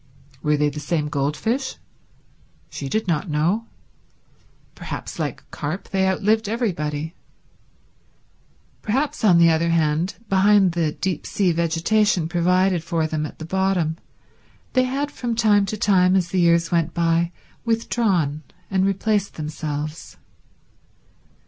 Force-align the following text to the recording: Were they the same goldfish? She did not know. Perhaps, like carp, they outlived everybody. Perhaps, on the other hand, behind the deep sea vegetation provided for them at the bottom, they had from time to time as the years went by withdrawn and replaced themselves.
Were 0.41 0.57
they 0.57 0.69
the 0.69 0.79
same 0.79 1.09
goldfish? 1.09 1.75
She 2.71 2.89
did 2.89 3.07
not 3.07 3.29
know. 3.29 3.67
Perhaps, 4.73 5.19
like 5.19 5.43
carp, 5.51 5.89
they 5.89 6.09
outlived 6.09 6.49
everybody. 6.49 7.13
Perhaps, 8.81 9.23
on 9.23 9.37
the 9.37 9.51
other 9.51 9.69
hand, 9.69 10.15
behind 10.27 10.71
the 10.71 10.91
deep 10.93 11.27
sea 11.27 11.51
vegetation 11.51 12.27
provided 12.27 12.83
for 12.83 13.05
them 13.05 13.27
at 13.27 13.37
the 13.37 13.45
bottom, 13.45 13.97
they 14.73 14.85
had 14.85 15.11
from 15.11 15.35
time 15.35 15.67
to 15.67 15.77
time 15.77 16.15
as 16.15 16.29
the 16.29 16.39
years 16.39 16.71
went 16.71 16.95
by 16.95 17.31
withdrawn 17.63 18.41
and 18.71 18.87
replaced 18.87 19.35
themselves. 19.35 20.17